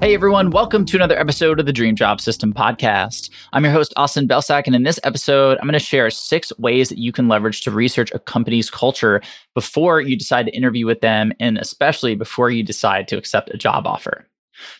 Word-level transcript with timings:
Hey 0.00 0.14
everyone, 0.14 0.50
welcome 0.50 0.84
to 0.84 0.96
another 0.96 1.18
episode 1.18 1.58
of 1.58 1.66
the 1.66 1.72
Dream 1.72 1.96
Job 1.96 2.20
System 2.20 2.54
podcast. 2.54 3.30
I'm 3.52 3.64
your 3.64 3.72
host, 3.72 3.92
Austin 3.96 4.28
Belcak, 4.28 4.62
and 4.66 4.76
in 4.76 4.84
this 4.84 5.00
episode, 5.02 5.58
I'm 5.58 5.66
going 5.66 5.72
to 5.72 5.80
share 5.80 6.08
six 6.08 6.52
ways 6.56 6.88
that 6.88 6.98
you 6.98 7.10
can 7.10 7.26
leverage 7.26 7.62
to 7.62 7.72
research 7.72 8.12
a 8.12 8.20
company's 8.20 8.70
culture 8.70 9.20
before 9.56 10.00
you 10.00 10.16
decide 10.16 10.46
to 10.46 10.56
interview 10.56 10.86
with 10.86 11.00
them, 11.00 11.32
and 11.40 11.58
especially 11.58 12.14
before 12.14 12.48
you 12.48 12.62
decide 12.62 13.08
to 13.08 13.18
accept 13.18 13.50
a 13.52 13.58
job 13.58 13.88
offer. 13.88 14.24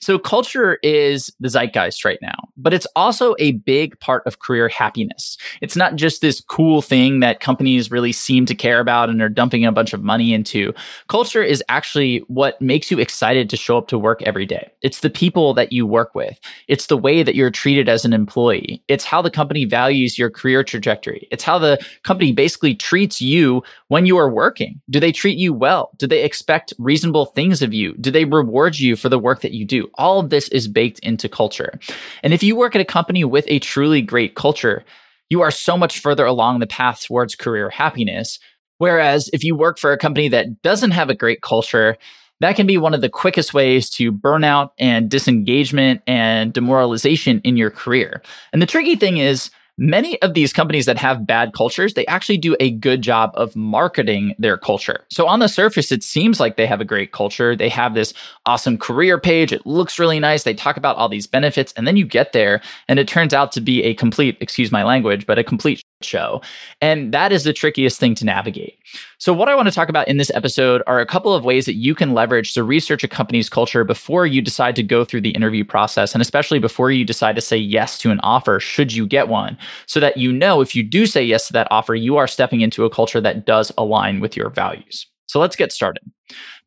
So, 0.00 0.20
culture 0.20 0.78
is 0.84 1.32
the 1.40 1.48
zeitgeist 1.48 2.04
right 2.04 2.20
now, 2.22 2.47
but 2.58 2.74
it's 2.74 2.86
also 2.94 3.34
a 3.38 3.52
big 3.52 3.98
part 4.00 4.26
of 4.26 4.40
career 4.40 4.68
happiness. 4.68 5.36
It's 5.60 5.76
not 5.76 5.96
just 5.96 6.20
this 6.20 6.40
cool 6.40 6.82
thing 6.82 7.20
that 7.20 7.40
companies 7.40 7.90
really 7.90 8.12
seem 8.12 8.46
to 8.46 8.54
care 8.54 8.80
about 8.80 9.08
and 9.08 9.22
are 9.22 9.28
dumping 9.28 9.64
a 9.64 9.72
bunch 9.72 9.92
of 9.92 10.02
money 10.02 10.32
into. 10.32 10.72
Culture 11.08 11.42
is 11.42 11.62
actually 11.68 12.18
what 12.28 12.60
makes 12.60 12.90
you 12.90 12.98
excited 12.98 13.48
to 13.50 13.56
show 13.56 13.78
up 13.78 13.88
to 13.88 13.98
work 13.98 14.22
every 14.22 14.46
day. 14.46 14.70
It's 14.82 15.00
the 15.00 15.10
people 15.10 15.54
that 15.54 15.72
you 15.72 15.86
work 15.86 16.14
with, 16.14 16.38
it's 16.68 16.86
the 16.86 16.96
way 16.96 17.22
that 17.22 17.34
you're 17.34 17.50
treated 17.50 17.88
as 17.88 18.04
an 18.04 18.12
employee, 18.12 18.82
it's 18.88 19.04
how 19.04 19.22
the 19.22 19.30
company 19.30 19.64
values 19.64 20.18
your 20.18 20.30
career 20.30 20.62
trajectory, 20.62 21.26
it's 21.30 21.44
how 21.44 21.58
the 21.58 21.78
company 22.02 22.32
basically 22.32 22.74
treats 22.74 23.20
you 23.20 23.62
when 23.88 24.06
you 24.06 24.16
are 24.16 24.30
working. 24.30 24.80
Do 24.90 25.00
they 25.00 25.12
treat 25.12 25.38
you 25.38 25.52
well? 25.52 25.90
Do 25.96 26.06
they 26.06 26.22
expect 26.22 26.72
reasonable 26.78 27.26
things 27.26 27.62
of 27.62 27.72
you? 27.72 27.94
Do 27.94 28.10
they 28.10 28.24
reward 28.24 28.78
you 28.78 28.96
for 28.96 29.08
the 29.08 29.18
work 29.18 29.40
that 29.40 29.52
you 29.52 29.64
do. 29.64 29.90
All 29.94 30.20
of 30.20 30.30
this 30.30 30.48
is 30.48 30.68
baked 30.68 30.98
into 31.00 31.28
culture. 31.28 31.78
And 32.22 32.32
if 32.32 32.42
you 32.42 32.47
work 32.56 32.74
at 32.74 32.80
a 32.80 32.84
company 32.84 33.24
with 33.24 33.44
a 33.48 33.58
truly 33.58 34.02
great 34.02 34.34
culture, 34.34 34.84
you 35.30 35.40
are 35.42 35.50
so 35.50 35.76
much 35.76 36.00
further 36.00 36.24
along 36.24 36.58
the 36.58 36.66
path 36.66 37.02
towards 37.02 37.34
career 37.34 37.70
happiness. 37.70 38.38
Whereas 38.78 39.28
if 39.32 39.42
you 39.44 39.56
work 39.56 39.78
for 39.78 39.92
a 39.92 39.98
company 39.98 40.28
that 40.28 40.62
doesn't 40.62 40.92
have 40.92 41.10
a 41.10 41.14
great 41.14 41.42
culture, 41.42 41.96
that 42.40 42.56
can 42.56 42.66
be 42.66 42.78
one 42.78 42.94
of 42.94 43.00
the 43.00 43.08
quickest 43.08 43.52
ways 43.52 43.90
to 43.90 44.12
burnout 44.12 44.70
and 44.78 45.10
disengagement 45.10 46.02
and 46.06 46.52
demoralization 46.52 47.40
in 47.42 47.56
your 47.56 47.70
career. 47.70 48.22
And 48.52 48.62
the 48.62 48.66
tricky 48.66 48.94
thing 48.94 49.18
is, 49.18 49.50
many 49.78 50.20
of 50.22 50.34
these 50.34 50.52
companies 50.52 50.86
that 50.86 50.98
have 50.98 51.26
bad 51.26 51.52
cultures, 51.54 51.94
they 51.94 52.04
actually 52.06 52.36
do 52.36 52.56
a 52.60 52.72
good 52.72 53.00
job 53.00 53.30
of 53.34 53.54
marketing 53.56 54.34
their 54.38 54.58
culture. 54.58 55.06
So 55.08 55.26
on 55.26 55.38
the 55.38 55.48
surface, 55.48 55.92
it 55.92 56.02
seems 56.02 56.40
like 56.40 56.56
they 56.56 56.66
have 56.66 56.80
a 56.80 56.84
great 56.84 57.12
culture. 57.12 57.56
They 57.56 57.68
have 57.68 57.94
this 57.94 58.12
awesome 58.44 58.76
career 58.76 59.18
page. 59.18 59.52
It 59.52 59.64
looks 59.64 59.98
really 59.98 60.20
nice. 60.20 60.42
They 60.42 60.54
talk 60.54 60.76
about 60.76 60.96
all 60.96 61.08
these 61.08 61.26
benefits. 61.26 61.72
And 61.76 61.86
then 61.86 61.96
you 61.96 62.04
get 62.04 62.32
there 62.32 62.60
and 62.88 62.98
it 62.98 63.08
turns 63.08 63.32
out 63.32 63.52
to 63.52 63.60
be 63.60 63.82
a 63.84 63.94
complete, 63.94 64.36
excuse 64.40 64.72
my 64.72 64.82
language, 64.82 65.26
but 65.26 65.38
a 65.38 65.44
complete 65.44 65.82
show. 66.00 66.40
And 66.80 67.12
that 67.12 67.32
is 67.32 67.44
the 67.44 67.52
trickiest 67.52 67.98
thing 67.98 68.14
to 68.16 68.24
navigate. 68.24 68.78
So, 69.18 69.32
what 69.32 69.48
I 69.48 69.54
want 69.54 69.68
to 69.68 69.74
talk 69.74 69.88
about 69.88 70.08
in 70.08 70.16
this 70.16 70.30
episode 70.34 70.82
are 70.86 71.00
a 71.00 71.06
couple 71.06 71.34
of 71.34 71.44
ways 71.44 71.66
that 71.66 71.74
you 71.74 71.94
can 71.94 72.14
leverage 72.14 72.54
to 72.54 72.62
research 72.62 73.02
a 73.02 73.08
company's 73.08 73.48
culture 73.48 73.84
before 73.84 74.26
you 74.26 74.40
decide 74.40 74.76
to 74.76 74.82
go 74.82 75.04
through 75.04 75.22
the 75.22 75.30
interview 75.30 75.64
process, 75.64 76.14
and 76.14 76.22
especially 76.22 76.58
before 76.58 76.90
you 76.90 77.04
decide 77.04 77.34
to 77.34 77.42
say 77.42 77.56
yes 77.56 77.98
to 77.98 78.10
an 78.10 78.20
offer, 78.20 78.60
should 78.60 78.94
you 78.94 79.06
get 79.06 79.28
one, 79.28 79.58
so 79.86 80.00
that 80.00 80.16
you 80.16 80.32
know 80.32 80.60
if 80.60 80.74
you 80.74 80.82
do 80.82 81.06
say 81.06 81.22
yes 81.22 81.46
to 81.48 81.52
that 81.52 81.68
offer, 81.70 81.94
you 81.94 82.16
are 82.16 82.26
stepping 82.26 82.60
into 82.60 82.84
a 82.84 82.90
culture 82.90 83.20
that 83.20 83.44
does 83.44 83.72
align 83.76 84.20
with 84.20 84.36
your 84.36 84.50
values. 84.50 85.06
So 85.28 85.38
let's 85.38 85.56
get 85.56 85.72
started. 85.72 86.02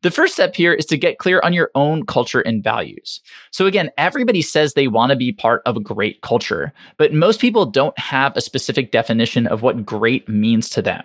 The 0.02 0.10
first 0.10 0.34
step 0.34 0.56
here 0.56 0.72
is 0.72 0.86
to 0.86 0.96
get 0.96 1.18
clear 1.18 1.40
on 1.44 1.52
your 1.52 1.70
own 1.74 2.04
culture 2.06 2.40
and 2.40 2.64
values. 2.64 3.20
So, 3.52 3.66
again, 3.66 3.90
everybody 3.98 4.42
says 4.42 4.74
they 4.74 4.88
want 4.88 5.10
to 5.10 5.16
be 5.16 5.32
part 5.32 5.62
of 5.66 5.76
a 5.76 5.80
great 5.80 6.20
culture, 6.22 6.72
but 6.96 7.12
most 7.12 7.40
people 7.40 7.66
don't 7.66 7.96
have 7.98 8.36
a 8.36 8.40
specific 8.40 8.90
definition 8.90 9.46
of 9.46 9.62
what 9.62 9.84
great 9.84 10.28
means 10.28 10.68
to 10.70 10.82
them. 10.82 11.04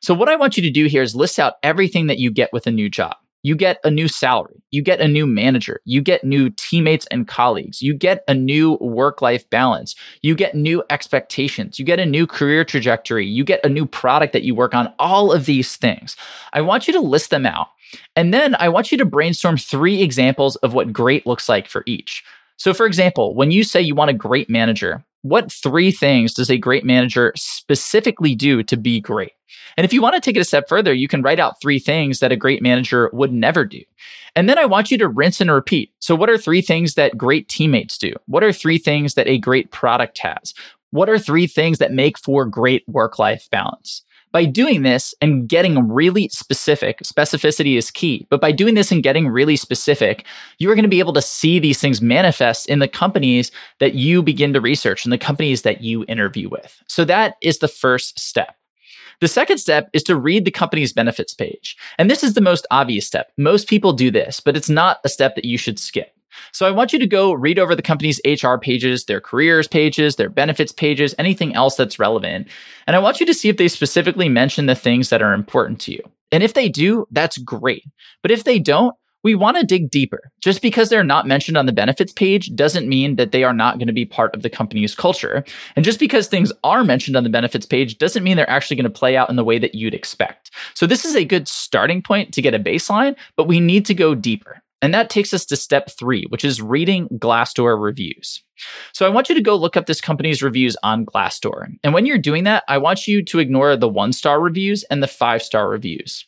So, 0.00 0.12
what 0.12 0.28
I 0.28 0.36
want 0.36 0.56
you 0.56 0.62
to 0.62 0.70
do 0.70 0.86
here 0.86 1.02
is 1.02 1.14
list 1.14 1.38
out 1.38 1.54
everything 1.62 2.06
that 2.08 2.18
you 2.18 2.30
get 2.30 2.52
with 2.52 2.66
a 2.66 2.70
new 2.70 2.90
job 2.90 3.16
you 3.44 3.54
get 3.54 3.78
a 3.84 3.90
new 3.90 4.08
salary, 4.08 4.60
you 4.70 4.82
get 4.82 5.00
a 5.00 5.06
new 5.06 5.26
manager, 5.26 5.80
you 5.84 6.00
get 6.00 6.24
new 6.24 6.48
teammates 6.50 7.06
and 7.10 7.28
colleagues, 7.28 7.82
you 7.82 7.92
get 7.92 8.24
a 8.26 8.34
new 8.34 8.72
work 8.80 9.20
life 9.20 9.48
balance, 9.50 9.94
you 10.22 10.34
get 10.34 10.54
new 10.54 10.82
expectations, 10.88 11.78
you 11.78 11.84
get 11.84 12.00
a 12.00 12.06
new 12.06 12.26
career 12.26 12.64
trajectory, 12.64 13.26
you 13.26 13.44
get 13.44 13.64
a 13.64 13.68
new 13.68 13.84
product 13.84 14.32
that 14.32 14.44
you 14.44 14.54
work 14.54 14.74
on, 14.74 14.92
all 14.98 15.30
of 15.30 15.44
these 15.44 15.76
things. 15.76 16.16
I 16.54 16.62
want 16.62 16.86
you 16.88 16.94
to 16.94 17.00
list 17.00 17.28
them 17.28 17.44
out. 17.44 17.68
And 18.16 18.32
then 18.32 18.56
I 18.58 18.70
want 18.70 18.90
you 18.90 18.98
to 18.98 19.04
brainstorm 19.04 19.58
three 19.58 20.02
examples 20.02 20.56
of 20.56 20.72
what 20.72 20.92
great 20.92 21.26
looks 21.26 21.48
like 21.48 21.68
for 21.68 21.84
each. 21.86 22.24
So, 22.56 22.72
for 22.72 22.86
example, 22.86 23.34
when 23.34 23.50
you 23.50 23.62
say 23.62 23.82
you 23.82 23.94
want 23.94 24.10
a 24.10 24.14
great 24.14 24.48
manager, 24.48 25.04
what 25.24 25.50
three 25.50 25.90
things 25.90 26.34
does 26.34 26.50
a 26.50 26.58
great 26.58 26.84
manager 26.84 27.32
specifically 27.34 28.34
do 28.34 28.62
to 28.62 28.76
be 28.76 29.00
great? 29.00 29.32
And 29.78 29.84
if 29.86 29.92
you 29.92 30.02
want 30.02 30.14
to 30.16 30.20
take 30.20 30.36
it 30.36 30.40
a 30.40 30.44
step 30.44 30.68
further, 30.68 30.92
you 30.92 31.08
can 31.08 31.22
write 31.22 31.40
out 31.40 31.62
three 31.62 31.78
things 31.78 32.20
that 32.20 32.30
a 32.30 32.36
great 32.36 32.60
manager 32.60 33.08
would 33.14 33.32
never 33.32 33.64
do. 33.64 33.80
And 34.36 34.50
then 34.50 34.58
I 34.58 34.66
want 34.66 34.90
you 34.90 34.98
to 34.98 35.08
rinse 35.08 35.40
and 35.40 35.50
repeat. 35.50 35.92
So, 35.98 36.14
what 36.14 36.28
are 36.28 36.36
three 36.36 36.60
things 36.60 36.94
that 36.94 37.16
great 37.16 37.48
teammates 37.48 37.96
do? 37.96 38.12
What 38.26 38.44
are 38.44 38.52
three 38.52 38.76
things 38.76 39.14
that 39.14 39.26
a 39.26 39.38
great 39.38 39.70
product 39.70 40.18
has? 40.18 40.52
What 40.90 41.08
are 41.08 41.18
three 41.18 41.46
things 41.46 41.78
that 41.78 41.90
make 41.90 42.18
for 42.18 42.44
great 42.44 42.86
work 42.86 43.18
life 43.18 43.48
balance? 43.50 44.02
By 44.34 44.46
doing 44.46 44.82
this 44.82 45.14
and 45.20 45.48
getting 45.48 45.88
really 45.88 46.28
specific, 46.28 46.98
specificity 47.04 47.78
is 47.78 47.92
key. 47.92 48.26
But 48.30 48.40
by 48.40 48.50
doing 48.50 48.74
this 48.74 48.90
and 48.90 49.00
getting 49.00 49.28
really 49.28 49.54
specific, 49.54 50.26
you 50.58 50.68
are 50.72 50.74
going 50.74 50.82
to 50.82 50.88
be 50.88 50.98
able 50.98 51.12
to 51.12 51.22
see 51.22 51.60
these 51.60 51.80
things 51.80 52.02
manifest 52.02 52.68
in 52.68 52.80
the 52.80 52.88
companies 52.88 53.52
that 53.78 53.94
you 53.94 54.24
begin 54.24 54.52
to 54.52 54.60
research 54.60 55.04
and 55.04 55.12
the 55.12 55.18
companies 55.18 55.62
that 55.62 55.82
you 55.82 56.04
interview 56.08 56.48
with. 56.48 56.82
So 56.88 57.04
that 57.04 57.36
is 57.42 57.60
the 57.60 57.68
first 57.68 58.18
step. 58.18 58.56
The 59.20 59.28
second 59.28 59.58
step 59.58 59.88
is 59.92 60.02
to 60.02 60.16
read 60.16 60.44
the 60.44 60.50
company's 60.50 60.92
benefits 60.92 61.32
page. 61.32 61.76
And 61.96 62.10
this 62.10 62.24
is 62.24 62.34
the 62.34 62.40
most 62.40 62.66
obvious 62.72 63.06
step. 63.06 63.30
Most 63.38 63.68
people 63.68 63.92
do 63.92 64.10
this, 64.10 64.40
but 64.40 64.56
it's 64.56 64.68
not 64.68 64.98
a 65.04 65.08
step 65.08 65.36
that 65.36 65.44
you 65.44 65.56
should 65.56 65.78
skip. 65.78 66.13
So 66.52 66.66
I 66.66 66.70
want 66.70 66.92
you 66.92 66.98
to 66.98 67.06
go 67.06 67.32
read 67.32 67.58
over 67.58 67.74
the 67.74 67.82
company's 67.82 68.20
HR 68.24 68.56
pages, 68.56 69.04
their 69.04 69.20
careers 69.20 69.68
pages, 69.68 70.16
their 70.16 70.30
benefits 70.30 70.72
pages, 70.72 71.14
anything 71.18 71.54
else 71.54 71.76
that's 71.76 71.98
relevant. 71.98 72.48
And 72.86 72.96
I 72.96 72.98
want 72.98 73.20
you 73.20 73.26
to 73.26 73.34
see 73.34 73.48
if 73.48 73.56
they 73.56 73.68
specifically 73.68 74.28
mention 74.28 74.66
the 74.66 74.74
things 74.74 75.10
that 75.10 75.22
are 75.22 75.32
important 75.32 75.80
to 75.82 75.92
you. 75.92 76.02
And 76.32 76.42
if 76.42 76.54
they 76.54 76.68
do, 76.68 77.06
that's 77.10 77.38
great. 77.38 77.84
But 78.22 78.30
if 78.30 78.44
they 78.44 78.58
don't, 78.58 78.94
we 79.24 79.34
want 79.34 79.56
to 79.56 79.64
dig 79.64 79.90
deeper. 79.90 80.30
Just 80.40 80.60
because 80.60 80.90
they're 80.90 81.02
not 81.02 81.26
mentioned 81.26 81.56
on 81.56 81.66
the 81.66 81.72
benefits 81.72 82.12
page 82.12 82.54
doesn't 82.54 82.88
mean 82.88 83.16
that 83.16 83.32
they 83.32 83.42
are 83.42 83.54
not 83.54 83.78
going 83.78 83.88
to 83.88 83.92
be 83.92 84.04
part 84.04 84.34
of 84.34 84.42
the 84.42 84.50
company's 84.50 84.94
culture. 84.94 85.42
And 85.74 85.84
just 85.84 85.98
because 85.98 86.28
things 86.28 86.52
are 86.62 86.84
mentioned 86.84 87.16
on 87.16 87.24
the 87.24 87.30
benefits 87.30 87.64
page 87.64 87.96
doesn't 87.96 88.22
mean 88.22 88.36
they're 88.36 88.48
actually 88.48 88.76
going 88.76 88.84
to 88.84 88.90
play 88.90 89.16
out 89.16 89.30
in 89.30 89.36
the 89.36 89.44
way 89.44 89.58
that 89.58 89.74
you'd 89.74 89.94
expect. 89.94 90.50
So 90.74 90.86
this 90.86 91.04
is 91.04 91.16
a 91.16 91.24
good 91.24 91.48
starting 91.48 92.02
point 92.02 92.34
to 92.34 92.42
get 92.42 92.54
a 92.54 92.58
baseline, 92.58 93.16
but 93.36 93.48
we 93.48 93.60
need 93.60 93.86
to 93.86 93.94
go 93.94 94.14
deeper. 94.14 94.60
And 94.84 94.92
that 94.92 95.08
takes 95.08 95.32
us 95.32 95.46
to 95.46 95.56
step 95.56 95.90
three, 95.90 96.26
which 96.28 96.44
is 96.44 96.60
reading 96.60 97.08
Glassdoor 97.14 97.80
reviews. 97.80 98.42
So 98.92 99.06
I 99.06 99.08
want 99.08 99.30
you 99.30 99.34
to 99.34 99.40
go 99.40 99.56
look 99.56 99.78
up 99.78 99.86
this 99.86 100.00
company's 100.00 100.42
reviews 100.42 100.76
on 100.82 101.06
Glassdoor. 101.06 101.68
And 101.82 101.94
when 101.94 102.04
you're 102.04 102.18
doing 102.18 102.44
that, 102.44 102.64
I 102.68 102.76
want 102.76 103.06
you 103.06 103.24
to 103.24 103.38
ignore 103.38 103.76
the 103.76 103.88
one 103.88 104.12
star 104.12 104.42
reviews 104.42 104.82
and 104.90 105.02
the 105.02 105.08
five 105.08 105.42
star 105.42 105.70
reviews. 105.70 106.26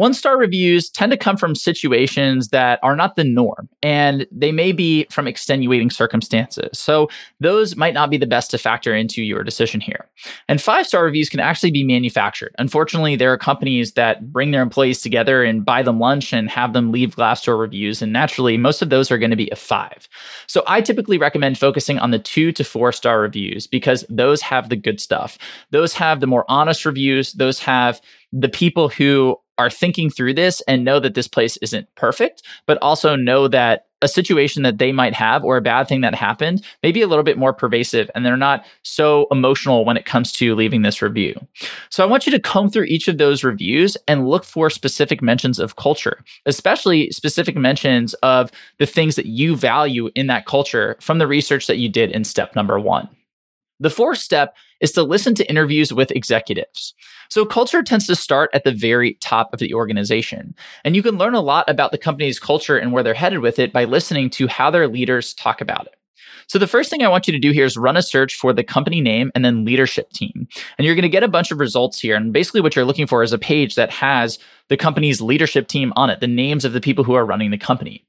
One 0.00 0.14
star 0.14 0.38
reviews 0.38 0.88
tend 0.88 1.12
to 1.12 1.18
come 1.18 1.36
from 1.36 1.54
situations 1.54 2.48
that 2.48 2.80
are 2.82 2.96
not 2.96 3.16
the 3.16 3.24
norm, 3.24 3.68
and 3.82 4.26
they 4.32 4.50
may 4.50 4.72
be 4.72 5.06
from 5.10 5.26
extenuating 5.26 5.90
circumstances. 5.90 6.78
So, 6.78 7.10
those 7.38 7.76
might 7.76 7.92
not 7.92 8.08
be 8.08 8.16
the 8.16 8.26
best 8.26 8.50
to 8.52 8.56
factor 8.56 8.94
into 8.94 9.22
your 9.22 9.44
decision 9.44 9.78
here. 9.78 10.08
And 10.48 10.58
five 10.58 10.86
star 10.86 11.04
reviews 11.04 11.28
can 11.28 11.38
actually 11.38 11.70
be 11.70 11.84
manufactured. 11.84 12.54
Unfortunately, 12.58 13.14
there 13.14 13.30
are 13.30 13.36
companies 13.36 13.92
that 13.92 14.32
bring 14.32 14.52
their 14.52 14.62
employees 14.62 15.02
together 15.02 15.44
and 15.44 15.66
buy 15.66 15.82
them 15.82 16.00
lunch 16.00 16.32
and 16.32 16.48
have 16.48 16.72
them 16.72 16.92
leave 16.92 17.16
Glassdoor 17.16 17.60
reviews. 17.60 18.00
And 18.00 18.10
naturally, 18.10 18.56
most 18.56 18.80
of 18.80 18.88
those 18.88 19.10
are 19.10 19.18
going 19.18 19.28
to 19.28 19.36
be 19.36 19.50
a 19.50 19.56
five. 19.56 20.08
So, 20.46 20.62
I 20.66 20.80
typically 20.80 21.18
recommend 21.18 21.58
focusing 21.58 21.98
on 21.98 22.10
the 22.10 22.18
two 22.18 22.52
to 22.52 22.64
four 22.64 22.90
star 22.92 23.20
reviews 23.20 23.66
because 23.66 24.06
those 24.08 24.40
have 24.40 24.70
the 24.70 24.76
good 24.76 24.98
stuff. 24.98 25.36
Those 25.72 25.92
have 25.92 26.20
the 26.20 26.26
more 26.26 26.46
honest 26.48 26.86
reviews, 26.86 27.34
those 27.34 27.58
have 27.58 28.00
the 28.32 28.48
people 28.48 28.88
who 28.88 29.36
are 29.58 29.70
thinking 29.70 30.08
through 30.08 30.32
this 30.32 30.62
and 30.62 30.84
know 30.84 30.98
that 30.98 31.14
this 31.14 31.28
place 31.28 31.58
isn't 31.58 31.86
perfect, 31.94 32.42
but 32.66 32.78
also 32.80 33.14
know 33.14 33.46
that 33.46 33.86
a 34.02 34.08
situation 34.08 34.62
that 34.62 34.78
they 34.78 34.92
might 34.92 35.12
have 35.12 35.44
or 35.44 35.58
a 35.58 35.60
bad 35.60 35.86
thing 35.86 36.00
that 36.00 36.14
happened 36.14 36.64
may 36.82 36.90
be 36.90 37.02
a 37.02 37.06
little 37.06 37.22
bit 37.22 37.36
more 37.36 37.52
pervasive 37.52 38.10
and 38.14 38.24
they're 38.24 38.36
not 38.36 38.64
so 38.82 39.26
emotional 39.30 39.84
when 39.84 39.98
it 39.98 40.06
comes 40.06 40.32
to 40.32 40.54
leaving 40.54 40.80
this 40.80 41.02
review. 41.02 41.38
So 41.90 42.02
I 42.02 42.06
want 42.06 42.24
you 42.24 42.32
to 42.32 42.40
comb 42.40 42.70
through 42.70 42.84
each 42.84 43.08
of 43.08 43.18
those 43.18 43.44
reviews 43.44 43.98
and 44.08 44.26
look 44.26 44.44
for 44.44 44.70
specific 44.70 45.20
mentions 45.20 45.58
of 45.58 45.76
culture, 45.76 46.24
especially 46.46 47.10
specific 47.10 47.56
mentions 47.56 48.14
of 48.14 48.50
the 48.78 48.86
things 48.86 49.16
that 49.16 49.26
you 49.26 49.54
value 49.54 50.08
in 50.14 50.26
that 50.28 50.46
culture 50.46 50.96
from 51.00 51.18
the 51.18 51.26
research 51.26 51.66
that 51.66 51.76
you 51.76 51.90
did 51.90 52.10
in 52.10 52.24
step 52.24 52.56
number 52.56 52.80
one. 52.80 53.08
The 53.80 53.90
fourth 53.90 54.18
step 54.18 54.54
is 54.80 54.92
to 54.92 55.02
listen 55.02 55.34
to 55.36 55.48
interviews 55.48 55.92
with 55.92 56.10
executives. 56.10 56.94
So 57.28 57.44
culture 57.44 57.82
tends 57.82 58.06
to 58.08 58.16
start 58.16 58.50
at 58.52 58.64
the 58.64 58.72
very 58.72 59.14
top 59.14 59.52
of 59.52 59.60
the 59.60 59.74
organization. 59.74 60.54
And 60.84 60.96
you 60.96 61.02
can 61.02 61.18
learn 61.18 61.34
a 61.34 61.40
lot 61.40 61.68
about 61.68 61.92
the 61.92 61.98
company's 61.98 62.40
culture 62.40 62.76
and 62.76 62.92
where 62.92 63.02
they're 63.02 63.14
headed 63.14 63.40
with 63.40 63.58
it 63.58 63.72
by 63.72 63.84
listening 63.84 64.30
to 64.30 64.48
how 64.48 64.70
their 64.70 64.88
leaders 64.88 65.34
talk 65.34 65.60
about 65.60 65.86
it. 65.86 65.94
So 66.48 66.58
the 66.58 66.66
first 66.66 66.90
thing 66.90 67.04
I 67.04 67.08
want 67.08 67.28
you 67.28 67.32
to 67.32 67.38
do 67.38 67.52
here 67.52 67.64
is 67.64 67.76
run 67.76 67.96
a 67.96 68.02
search 68.02 68.34
for 68.34 68.52
the 68.52 68.64
company 68.64 69.00
name 69.00 69.30
and 69.36 69.44
then 69.44 69.64
leadership 69.64 70.10
team. 70.10 70.48
And 70.76 70.84
you're 70.84 70.96
going 70.96 71.02
to 71.02 71.08
get 71.08 71.22
a 71.22 71.28
bunch 71.28 71.52
of 71.52 71.60
results 71.60 72.00
here. 72.00 72.16
And 72.16 72.32
basically 72.32 72.60
what 72.60 72.74
you're 72.74 72.84
looking 72.84 73.06
for 73.06 73.22
is 73.22 73.32
a 73.32 73.38
page 73.38 73.76
that 73.76 73.90
has 73.90 74.40
the 74.66 74.76
company's 74.76 75.20
leadership 75.20 75.68
team 75.68 75.92
on 75.94 76.10
it, 76.10 76.18
the 76.18 76.26
names 76.26 76.64
of 76.64 76.72
the 76.72 76.80
people 76.80 77.04
who 77.04 77.14
are 77.14 77.24
running 77.24 77.52
the 77.52 77.58
company. 77.58 78.04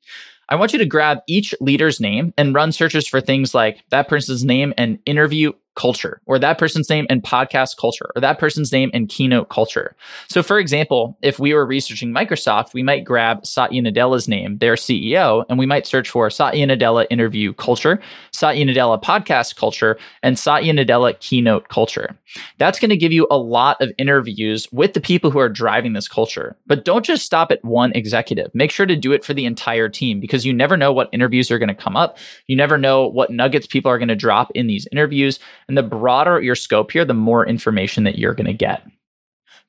I 0.50 0.56
want 0.56 0.74
you 0.74 0.80
to 0.80 0.86
grab 0.86 1.20
each 1.28 1.54
leader's 1.62 2.00
name 2.00 2.34
and 2.36 2.56
run 2.56 2.72
searches 2.72 3.08
for 3.08 3.22
things 3.22 3.54
like 3.54 3.84
that 3.90 4.08
person's 4.08 4.44
name 4.44 4.74
and 4.76 4.98
interview 5.06 5.54
culture 5.82 6.22
or 6.28 6.38
that 6.38 6.60
person's 6.60 6.90
name 6.92 7.08
and 7.10 7.24
podcast 7.24 7.76
culture 7.78 8.12
or 8.16 8.22
that 8.22 8.38
person's 8.38 8.72
name 8.72 8.92
and 8.94 9.10
keynote 9.10 9.50
culture. 9.50 9.96
So 10.28 10.44
for 10.44 10.60
example, 10.60 11.18
if 11.24 11.40
we 11.40 11.56
were 11.56 11.66
researching 11.66 12.14
Microsoft, 12.14 12.76
we 12.76 12.84
might 12.84 13.04
grab 13.04 13.44
Satya 13.48 13.82
Nadella's 13.82 14.28
name, 14.28 14.60
their 14.60 14.76
CEO, 14.76 15.44
and 15.50 15.58
we 15.58 15.66
might 15.66 15.88
search 15.88 16.08
for 16.12 16.30
Satya 16.30 16.68
Nadella 16.68 17.08
interview 17.10 17.54
culture, 17.54 18.00
Satya 18.32 18.64
Nadella 18.64 19.02
podcast 19.02 19.56
culture, 19.56 19.98
and 20.22 20.38
Satya 20.38 20.72
Nadella 20.72 21.20
keynote 21.20 21.70
culture. 21.70 22.16
That's 22.60 22.80
going 22.80 22.90
to 22.90 22.98
give 22.98 23.12
you 23.12 23.26
a 23.32 23.38
lot 23.38 23.82
of 23.82 23.92
interviews 23.98 24.72
with 24.72 24.94
the 24.94 25.02
people 25.02 25.32
who 25.32 25.40
are 25.40 25.50
driving 25.50 25.94
this 25.94 26.08
culture. 26.08 26.56
But 26.68 26.86
don't 26.86 27.04
just 27.04 27.26
stop 27.26 27.52
at 27.52 27.66
one 27.66 27.92
executive. 27.94 28.54
Make 28.54 28.70
sure 28.70 28.86
to 28.86 28.96
do 28.96 29.14
it 29.14 29.26
for 29.26 29.34
the 29.34 29.46
entire 29.46 29.90
team 29.90 30.20
because 30.20 30.46
you 30.46 30.54
never 30.54 30.78
know 30.78 30.94
what 30.94 31.10
interviews 31.12 31.50
are 31.50 31.58
going 31.58 31.70
to 31.70 31.76
come 31.76 31.98
up. 31.98 32.20
You 32.46 32.56
never 32.56 32.78
know 32.78 33.08
what 33.08 33.32
nuggets 33.32 33.66
people 33.66 33.90
are 33.90 33.98
going 33.98 34.10
to 34.10 34.16
drop 34.16 34.52
in 34.54 34.68
these 34.68 34.88
interviews. 34.92 35.40
And 35.72 35.78
the 35.78 35.84
broader 35.84 36.42
your 36.42 36.56
scope 36.56 36.92
here, 36.92 37.06
the 37.06 37.14
more 37.14 37.48
information 37.48 38.04
that 38.04 38.18
you're 38.18 38.34
going 38.34 38.46
to 38.46 38.52
get. 38.52 38.86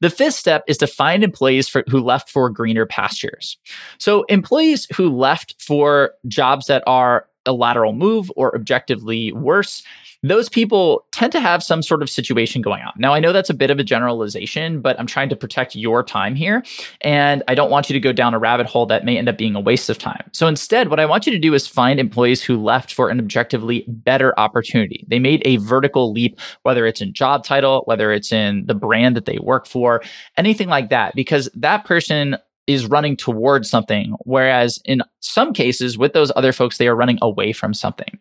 The 0.01 0.11
fifth 0.11 0.35
step 0.35 0.65
is 0.67 0.77
to 0.79 0.89
find 0.89 1.23
employees 1.23 1.69
for, 1.69 1.85
who 1.89 2.01
left 2.01 2.29
for 2.29 2.51
greener 2.51 2.87
pastures. 2.87 3.57
So, 3.99 4.25
employees 4.25 4.89
who 4.97 5.17
left 5.17 5.55
for 5.63 6.15
jobs 6.27 6.67
that 6.67 6.83
are 6.89 7.29
a 7.47 7.53
lateral 7.53 7.93
move 7.93 8.31
or 8.37 8.55
objectively 8.55 9.33
worse, 9.33 9.83
those 10.25 10.49
people 10.49 11.05
tend 11.11 11.33
to 11.33 11.41
have 11.41 11.65
some 11.65 11.83
sort 11.83 12.01
of 12.01 12.09
situation 12.09 12.63
going 12.63 12.83
on. 12.83 12.93
Now, 12.97 13.13
I 13.13 13.19
know 13.19 13.33
that's 13.33 13.51
a 13.51 13.55
bit 13.55 13.71
of 13.71 13.81
a 13.81 13.85
generalization, 13.85 14.81
but 14.81 14.99
I'm 15.01 15.07
trying 15.07 15.29
to 15.31 15.37
protect 15.37 15.75
your 15.75 16.05
time 16.05 16.37
here. 16.37 16.63
And 17.01 17.43
I 17.49 17.57
don't 17.57 17.71
want 17.71 17.91
you 17.91 17.95
to 17.95 18.01
go 18.01 18.13
down 18.13 18.33
a 18.33 18.39
rabbit 18.39 18.67
hole 18.67 18.87
that 18.87 19.05
may 19.05 19.19
end 19.19 19.29
up 19.29 19.37
being 19.37 19.57
a 19.57 19.61
waste 19.61 19.91
of 19.91 19.99
time. 19.99 20.23
So 20.33 20.47
instead, 20.47 20.91
what 20.91 21.01
I 21.01 21.07
want 21.07 21.27
you 21.27 21.33
to 21.33 21.41
do 21.41 21.55
is 21.55 21.67
find 21.67 21.99
employees 21.99 22.41
who 22.41 22.57
left 22.57 22.95
for 22.95 23.09
an 23.09 23.19
objectively 23.19 23.85
better 23.89 24.39
opportunity. 24.39 25.05
They 25.09 25.19
made 25.19 25.43
a 25.45 25.57
vertical 25.57 26.13
leap, 26.13 26.39
whether 26.63 26.87
it's 26.87 27.01
in 27.01 27.13
job 27.13 27.45
title, 27.45 27.83
whether 27.87 28.13
it's 28.13 28.31
in 28.31 28.65
the 28.67 28.75
brand 28.75 29.17
that 29.17 29.27
they 29.27 29.39
work 29.39 29.67
for, 29.67 30.03
anything 30.37 30.69
like 30.69 30.91
that, 30.91 31.17
because 31.17 31.51
that 31.55 31.85
person 31.85 32.37
is 32.69 32.87
running 32.87 33.17
towards 33.17 33.69
something. 33.69 34.15
Whereas 34.21 34.81
in 34.85 35.03
some 35.25 35.53
cases, 35.53 35.97
with 35.97 36.13
those 36.13 36.33
other 36.37 36.53
folks, 36.53 36.79
they 36.79 36.89
are 36.89 36.97
running 36.97 37.19
away 37.23 37.53
from 37.53 37.75
something. 37.75 38.19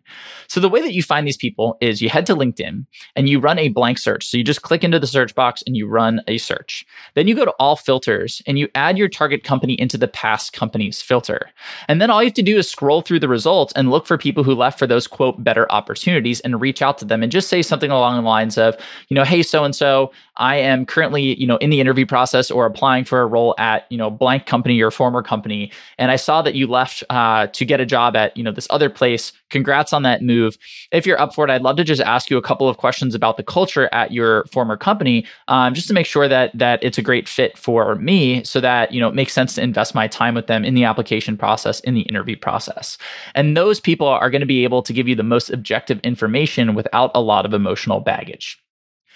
So 0.47 0.59
the 0.59 0.69
way 0.69 0.81
that 0.81 0.93
you 0.93 1.03
find 1.03 1.25
these 1.25 1.37
people 1.37 1.77
is 1.81 2.01
you 2.01 2.09
head 2.09 2.25
to 2.27 2.35
LinkedIn 2.35 2.85
and 3.15 3.29
you 3.29 3.39
run 3.39 3.59
a 3.59 3.69
blank 3.69 3.97
search. 3.97 4.27
So 4.27 4.37
you 4.37 4.43
just 4.43 4.61
click 4.61 4.83
into 4.83 4.99
the 4.99 5.07
search 5.07 5.33
box 5.35 5.63
and 5.65 5.75
you 5.75 5.87
run 5.87 6.21
a 6.27 6.37
search. 6.37 6.85
Then 7.15 7.27
you 7.27 7.35
go 7.35 7.45
to 7.45 7.53
all 7.59 7.75
filters 7.75 8.41
and 8.45 8.59
you 8.59 8.69
add 8.75 8.97
your 8.97 9.09
target 9.09 9.43
company 9.43 9.73
into 9.73 9.97
the 9.97 10.07
past 10.07 10.53
companies 10.53 11.01
filter. 11.01 11.49
And 11.87 12.01
then 12.01 12.09
all 12.09 12.21
you 12.21 12.27
have 12.27 12.35
to 12.35 12.41
do 12.41 12.57
is 12.57 12.69
scroll 12.69 13.01
through 13.01 13.19
the 13.19 13.27
results 13.27 13.73
and 13.75 13.89
look 13.89 14.05
for 14.05 14.17
people 14.17 14.43
who 14.43 14.53
left 14.53 14.77
for 14.77 14.87
those 14.87 15.07
quote 15.07 15.43
better 15.43 15.71
opportunities 15.71 16.39
and 16.41 16.61
reach 16.61 16.81
out 16.81 16.97
to 16.99 17.05
them 17.05 17.23
and 17.23 17.31
just 17.31 17.49
say 17.49 17.61
something 17.61 17.91
along 17.91 18.15
the 18.15 18.27
lines 18.27 18.57
of, 18.57 18.75
you 19.07 19.15
know, 19.15 19.23
hey, 19.23 19.43
so 19.43 19.63
and 19.63 19.75
so, 19.75 20.11
I 20.37 20.55
am 20.55 20.85
currently, 20.85 21.39
you 21.39 21.45
know, 21.45 21.57
in 21.57 21.69
the 21.69 21.79
interview 21.79 22.05
process 22.05 22.49
or 22.49 22.65
applying 22.65 23.05
for 23.05 23.21
a 23.21 23.27
role 23.27 23.53
at, 23.59 23.85
you 23.91 23.97
know, 23.97 24.09
blank 24.09 24.47
company 24.47 24.81
or 24.81 24.89
former 24.89 25.21
company. 25.21 25.71
And 25.99 26.09
I 26.09 26.15
saw 26.15 26.41
that 26.41 26.55
you 26.55 26.65
left 26.91 27.03
uh, 27.09 27.47
to 27.47 27.65
get 27.65 27.79
a 27.79 27.85
job 27.85 28.15
at, 28.15 28.35
you 28.35 28.43
know, 28.43 28.51
this 28.51 28.67
other 28.69 28.89
place. 28.89 29.33
Congrats 29.49 29.93
on 29.93 30.03
that 30.03 30.21
move. 30.21 30.57
If 30.91 31.05
you're 31.05 31.19
up 31.19 31.33
for 31.33 31.45
it, 31.45 31.51
I'd 31.51 31.61
love 31.61 31.77
to 31.77 31.83
just 31.83 32.01
ask 32.01 32.29
you 32.29 32.37
a 32.37 32.41
couple 32.41 32.69
of 32.69 32.77
questions 32.77 33.15
about 33.15 33.37
the 33.37 33.43
culture 33.43 33.89
at 33.91 34.11
your 34.11 34.45
former 34.45 34.77
company, 34.77 35.25
um, 35.47 35.73
just 35.73 35.87
to 35.87 35.93
make 35.93 36.05
sure 36.05 36.27
that 36.27 36.51
that 36.57 36.83
it's 36.83 36.97
a 36.97 37.01
great 37.01 37.27
fit 37.27 37.57
for 37.57 37.95
me, 37.95 38.43
so 38.43 38.59
that 38.61 38.91
you 38.91 38.99
know 38.99 39.09
it 39.09 39.15
makes 39.15 39.33
sense 39.33 39.55
to 39.55 39.61
invest 39.61 39.95
my 39.95 40.07
time 40.07 40.35
with 40.35 40.47
them 40.47 40.65
in 40.65 40.73
the 40.73 40.83
application 40.83 41.37
process, 41.37 41.79
in 41.81 41.93
the 41.93 42.01
interview 42.01 42.37
process. 42.37 42.97
And 43.35 43.55
those 43.55 43.79
people 43.79 44.07
are 44.07 44.29
going 44.29 44.41
to 44.41 44.45
be 44.45 44.63
able 44.63 44.83
to 44.83 44.93
give 44.93 45.07
you 45.07 45.15
the 45.15 45.23
most 45.23 45.49
objective 45.49 45.99
information 46.03 46.75
without 46.75 47.11
a 47.15 47.21
lot 47.21 47.45
of 47.45 47.53
emotional 47.53 47.99
baggage. 47.99 48.61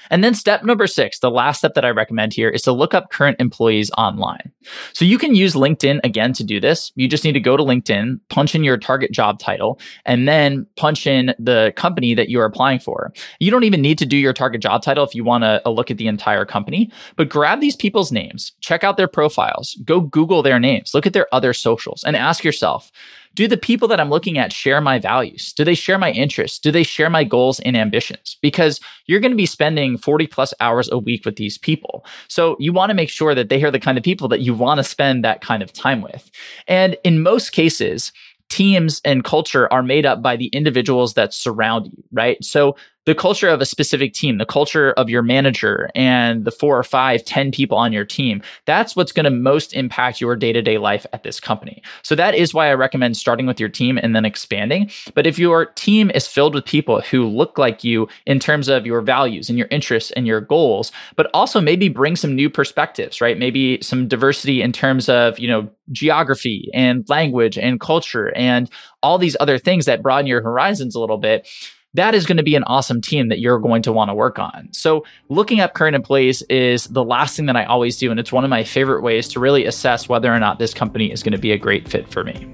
And 0.10 0.24
then 0.24 0.34
step 0.34 0.63
number 0.63 0.88
six, 0.88 1.19
the 1.19 1.31
last 1.31 1.60
step 1.60 1.74
that 1.74 1.86
I 1.86 1.90
recommend 1.90 2.34
here 2.34 2.50
is 2.50 2.62
to 2.63 2.72
look 2.72 2.94
up 2.94 3.12
current 3.12 3.38
employees 3.40 3.92
online. 3.98 4.52
So 4.94 5.06
you 5.06 5.18
can 5.18 5.36
use 5.36 5.54
LinkedIn 5.54 6.00
again 6.04 6.34
to 6.34 6.44
do 6.44 6.60
this. 6.60 6.92
You 6.96 7.07
just 7.07 7.24
need 7.24 7.34
to 7.34 7.40
go 7.40 7.57
to 7.57 7.63
LinkedIn, 7.63 8.19
punch 8.30 8.56
in 8.56 8.63
your 8.63 8.78
target 8.78 9.12
job 9.12 9.40
title, 9.40 9.80
and 10.06 10.28
then 10.28 10.66
punch 10.75 11.07
in 11.07 11.34
the 11.40 11.74
company 11.75 12.13
that 12.13 12.30
you're 12.30 12.46
applying 12.46 12.80
for. 12.80 13.13
You 13.40 13.52
don't 13.52 13.63
even 13.63 13.81
need 13.81 13.98
to 14.00 14.06
do 14.06 14.18
your 14.18 14.34
target 14.34 14.62
job 14.62 14.81
title 14.81 15.04
if 15.04 15.16
you 15.16 15.24
want 15.24 15.44
to 15.44 15.62
uh, 15.66 15.69
look 15.69 15.92
at 15.92 15.98
the 15.98 16.08
entire 16.08 16.46
company, 16.46 16.92
but 17.16 17.30
grab 17.30 17.60
these 17.62 17.75
people's 17.75 18.12
names, 18.12 18.51
check 18.62 18.84
out 18.84 18.98
their 18.98 19.08
profiles, 19.08 19.80
go 19.84 20.01
Google 20.01 20.42
their 20.42 20.60
names, 20.60 20.94
look 20.94 21.06
at 21.06 21.13
their 21.13 21.28
other 21.34 21.54
socials, 21.54 22.04
and 22.04 22.16
ask 22.16 22.44
yourself, 22.44 22.92
do 23.36 23.48
the 23.48 23.58
people 23.58 23.88
that 23.90 24.00
I'm 24.00 24.10
looking 24.10 24.38
at 24.38 24.52
share 24.52 24.82
my 24.82 24.98
values? 24.98 25.54
Do 25.54 25.64
they 25.64 25.76
share 25.76 25.98
my 25.98 26.12
interests? 26.12 26.58
Do 26.58 26.72
they 26.72 26.84
share 26.84 27.10
my 27.10 27.24
goals 27.24 27.60
and 27.60 27.78
ambitions? 27.78 28.38
Because 28.42 28.80
you're 29.06 29.20
going 29.20 29.32
to 29.32 29.38
be 29.38 29.46
spending 29.46 29.98
40 29.98 30.28
plus 30.28 30.54
hours 30.60 30.90
a 30.92 30.98
week 30.98 31.26
with 31.26 31.36
these 31.36 31.58
people. 31.58 32.06
So 32.30 32.56
you 32.60 32.74
want 32.74 32.90
to 32.90 32.96
make 32.96 33.10
sure 33.10 33.36
that 33.36 33.50
they 33.50 33.62
are 33.64 33.72
the 33.72 33.80
kind 33.80 33.98
of 33.98 34.04
people 34.04 34.28
that 34.30 34.40
you 34.40 34.54
want 34.54 34.80
to 34.80 34.84
spend 34.84 35.24
that 35.24 35.42
kind 35.42 35.62
of 35.62 35.74
time 35.74 36.02
with. 36.02 36.32
And 36.68 36.98
in 37.04 37.22
most 37.22 37.52
cases, 37.52 38.12
teams 38.50 39.02
and 39.04 39.24
culture 39.24 39.72
are 39.74 39.84
made 39.84 40.06
up 40.06 40.22
by 40.22 40.36
the 40.36 40.48
individuals 40.48 41.16
that 41.16 41.34
surround 41.34 41.88
you, 41.88 42.04
right? 42.12 42.44
So 42.44 42.76
the 43.06 43.16
culture 43.16 43.50
of 43.50 43.62
a 43.62 43.66
specific 43.66 44.13
team, 44.13 44.38
the 44.38 44.46
culture 44.46 44.92
of 44.94 45.10
your 45.10 45.22
manager 45.22 45.90
and 45.96 46.46
the 46.46 46.52
four 46.52 46.78
or 46.78 46.84
five, 46.84 47.24
ten 47.24 47.52
people 47.52 47.78
on 47.78 47.94
your 47.94 48.06
team, 48.06 48.42
that's 48.66 48.96
what's 48.96 49.12
going 49.12 49.24
to 49.25 49.30
most 49.30 49.74
impact 49.74 50.19
your 50.19 50.36
day 50.36 50.52
to 50.52 50.62
day 50.62 50.78
life 50.78 51.06
at 51.13 51.24
this 51.24 51.40
company. 51.40 51.81
So 52.02 52.16
that 52.16 52.36
is 52.36 52.54
why 52.54 52.69
I 52.69 52.74
recommend 52.74 53.18
starting 53.18 53.46
with 53.46 53.60
your 53.60 53.69
team 53.69 54.00
and 54.02 54.16
then 54.16 54.25
expanding. 54.25 54.90
But 55.13 55.28
if 55.28 55.38
your 55.38 55.68
team 55.68 56.12
is 56.13 56.28
filled 56.28 56.56
with 56.56 56.66
people 56.66 57.02
who 57.02 57.28
look 57.28 57.57
like 57.57 57.84
you 57.84 58.07
in 58.25 58.40
terms 58.40 58.68
of 58.68 58.86
your 58.86 59.02
values 59.02 59.50
and 59.50 59.58
your 59.58 59.68
interests 59.69 60.12
and 60.12 60.25
your 60.25 60.42
goals, 60.42 60.92
but 61.16 61.30
also 61.34 61.62
maybe 61.62 61.90
bring 61.90 62.16
some 62.16 62.36
new 62.36 62.50
perspectives, 62.50 63.22
right? 63.22 63.38
Maybe 63.38 63.80
some 63.81 64.08
diversity 64.08 64.62
in 64.62 64.72
terms 64.72 65.10
of, 65.10 65.38
you 65.40 65.48
know, 65.48 65.69
geography 65.92 66.69
and 66.74 67.08
language 67.10 67.58
and 67.58 67.80
culture 67.80 68.36
and 68.36 68.69
all 69.03 69.18
these 69.18 69.38
other 69.39 69.60
things 69.60 69.86
that 69.86 70.01
broaden 70.01 70.25
your 70.25 70.41
horizons 70.41 70.96
a 70.96 71.00
little 71.00 71.18
bit 71.18 71.48
that 71.96 72.14
is 72.14 72.25
going 72.25 72.38
to 72.38 72.44
be 72.44 72.56
an 72.56 72.64
awesome 72.64 73.02
team 73.02 73.30
that 73.30 73.40
you're 73.40 73.60
going 73.60 73.82
to 73.84 73.92
want 73.92 74.10
to 74.10 74.14
work 74.14 74.40
on. 74.40 74.70
So, 74.72 75.06
looking 75.30 75.60
up 75.60 75.74
current 75.74 75.96
employees 75.96 76.42
is 76.44 76.88
the 76.88 77.04
last 77.04 77.36
thing 77.36 77.46
that 77.48 77.56
I 77.56 77.66
always 77.66 77.98
do. 77.98 78.12
And 78.12 78.20
it's 78.20 78.32
one 78.32 78.44
of 78.44 78.50
my 78.50 78.64
favorite 78.64 79.02
ways 79.02 79.28
to 79.30 79.40
really 79.40 79.66
assess 79.66 80.08
whether 80.10 80.34
or 80.34 80.40
not 80.40 80.60
this 80.60 80.74
company 80.74 81.12
is 81.12 81.24
going 81.24 81.34
to 81.34 81.38
be 81.38 81.52
a 81.52 81.58
great 81.58 81.88
fit 81.88 82.10
for 82.12 82.24
me. 82.24 82.48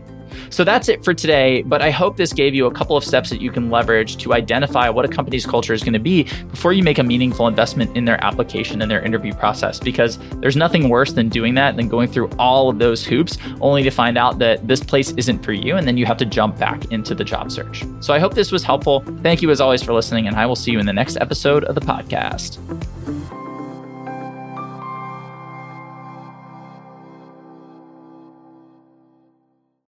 So 0.49 0.63
that's 0.63 0.89
it 0.89 1.03
for 1.03 1.13
today, 1.13 1.61
but 1.63 1.81
I 1.81 1.91
hope 1.91 2.17
this 2.17 2.33
gave 2.33 2.53
you 2.53 2.65
a 2.65 2.71
couple 2.71 2.97
of 2.97 3.03
steps 3.03 3.29
that 3.29 3.41
you 3.41 3.51
can 3.51 3.69
leverage 3.69 4.17
to 4.17 4.33
identify 4.33 4.89
what 4.89 5.05
a 5.05 5.07
company's 5.07 5.45
culture 5.45 5.73
is 5.73 5.81
going 5.81 5.93
to 5.93 5.99
be 5.99 6.23
before 6.49 6.73
you 6.73 6.83
make 6.83 6.99
a 6.99 7.03
meaningful 7.03 7.47
investment 7.47 7.95
in 7.95 8.05
their 8.05 8.23
application 8.23 8.81
and 8.81 8.89
their 8.89 9.01
interview 9.01 9.33
process 9.33 9.79
because 9.79 10.17
there's 10.39 10.55
nothing 10.55 10.89
worse 10.89 11.13
than 11.13 11.29
doing 11.29 11.53
that 11.55 11.75
than 11.75 11.87
going 11.87 12.07
through 12.09 12.29
all 12.39 12.69
of 12.69 12.79
those 12.79 13.05
hoops 13.05 13.37
only 13.61 13.83
to 13.83 13.91
find 13.91 14.17
out 14.17 14.39
that 14.39 14.67
this 14.67 14.81
place 14.81 15.11
isn't 15.11 15.43
for 15.43 15.53
you 15.53 15.77
and 15.77 15.87
then 15.87 15.97
you 15.97 16.05
have 16.05 16.17
to 16.17 16.25
jump 16.25 16.57
back 16.57 16.91
into 16.91 17.15
the 17.15 17.23
job 17.23 17.51
search. 17.51 17.83
So 17.99 18.13
I 18.13 18.19
hope 18.19 18.33
this 18.33 18.51
was 18.51 18.63
helpful. 18.63 19.03
Thank 19.21 19.41
you 19.41 19.51
as 19.51 19.61
always 19.61 19.83
for 19.83 19.93
listening 19.93 20.27
and 20.27 20.35
I 20.35 20.45
will 20.45 20.55
see 20.55 20.71
you 20.71 20.79
in 20.79 20.85
the 20.85 20.93
next 20.93 21.17
episode 21.17 21.63
of 21.65 21.75
the 21.75 21.81
podcast. 21.81 22.59